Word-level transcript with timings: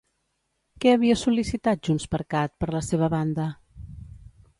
Què 0.85 0.93
havia 0.93 1.17
sol·licitat 1.23 1.83
JxCat, 1.89 2.55
per 2.63 2.71
la 2.77 2.81
seva 2.87 3.11
banda? 3.15 3.47